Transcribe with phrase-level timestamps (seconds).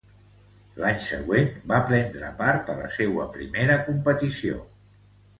[0.83, 4.57] L'any següent, va prendre part a la seua primera competició.